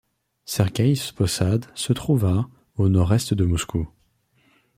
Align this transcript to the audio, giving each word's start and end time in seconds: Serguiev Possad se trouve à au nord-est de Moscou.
Serguiev 0.45 1.13
Possad 1.13 1.67
se 1.75 1.93
trouve 1.93 2.25
à 2.25 2.49
au 2.75 2.89
nord-est 2.89 3.35
de 3.35 3.45
Moscou. 3.45 3.87